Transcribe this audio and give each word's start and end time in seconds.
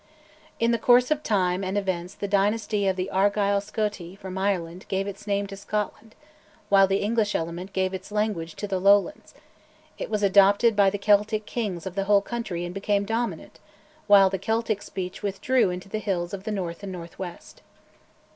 In 0.59 0.71
the 0.71 0.79
course 0.79 1.11
of 1.11 1.21
time 1.21 1.63
and 1.63 1.77
events 1.77 2.15
the 2.15 2.27
dynasty 2.27 2.87
of 2.87 2.95
the 2.95 3.11
Argyll 3.11 3.61
Scoti 3.61 4.15
from 4.17 4.35
Ireland 4.35 4.87
gave 4.87 5.05
its 5.05 5.27
name 5.27 5.45
to 5.45 5.55
Scotland, 5.55 6.15
while 6.69 6.87
the 6.87 7.03
English 7.03 7.35
element 7.35 7.71
gave 7.71 7.93
its 7.93 8.11
language 8.11 8.55
to 8.55 8.67
the 8.67 8.79
Lowlands; 8.79 9.35
it 9.99 10.09
was 10.09 10.23
adopted 10.23 10.75
by 10.75 10.89
the 10.89 10.97
Celtic 10.97 11.45
kings 11.45 11.85
of 11.85 11.93
the 11.93 12.05
whole 12.05 12.21
country 12.23 12.65
and 12.65 12.73
became 12.73 13.05
dominant, 13.05 13.59
while 14.07 14.31
the 14.31 14.39
Celtic 14.39 14.81
speech 14.81 15.21
withdrew 15.21 15.69
into 15.69 15.87
the 15.87 15.99
hills 15.99 16.33
of 16.33 16.45
the 16.45 16.51
north 16.51 16.81
and 16.81 16.91
northwest. 16.91 17.61